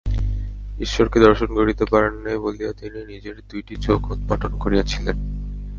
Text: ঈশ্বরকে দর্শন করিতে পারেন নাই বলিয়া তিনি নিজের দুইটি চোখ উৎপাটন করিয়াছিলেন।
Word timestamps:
ঈশ্বরকে 0.79 1.17
দর্শন 1.19 1.49
করিতে 1.53 1.85
পারেন 1.85 2.13
নাই 2.15 2.37
বলিয়া 2.37 2.71
তিনি 2.73 2.99
নিজের 3.05 3.35
দুইটি 3.49 3.73
চোখ 3.75 3.99
উৎপাটন 4.11 4.51
করিয়াছিলেন। 4.59 5.17